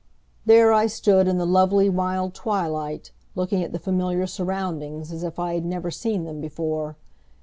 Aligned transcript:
There 0.47 0.73
I 0.73 0.87
stood 0.87 1.27
in 1.27 1.37
the 1.37 1.45
lovely, 1.45 1.87
mild 1.87 2.33
twilight, 2.33 3.11
looking 3.35 3.61
at 3.63 3.71
the 3.71 3.77
familiar 3.77 4.25
surroundings 4.25 5.11
as 5.11 5.21
if 5.21 5.37
I 5.37 5.53
had 5.53 5.63
never 5.63 5.91
seen 5.91 6.23
them 6.23 6.41
before. 6.41 6.97